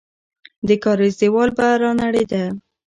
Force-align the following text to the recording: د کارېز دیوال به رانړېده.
د 0.67 0.69
کارېز 0.83 1.13
دیوال 1.21 1.49
به 1.57 1.67
رانړېده. 1.81 2.43